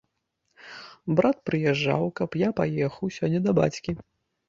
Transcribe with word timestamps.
Брат 1.19 1.37
прыязджаў, 1.51 2.03
каб 2.23 2.29
я 2.47 2.53
паехаў 2.63 3.15
сёння 3.21 3.39
да 3.49 3.59
бацькі. 3.65 3.91